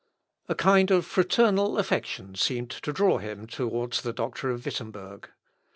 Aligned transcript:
A 0.49 0.55
kind 0.55 0.89
of 0.89 1.05
fraternal 1.05 1.77
affection 1.77 2.33
seemed 2.33 2.71
to 2.71 2.91
draw 2.91 3.19
him 3.19 3.45
towards 3.45 4.01
the 4.01 4.11
doctor 4.13 4.49
of 4.49 4.65
Wittemberg. 4.65 5.29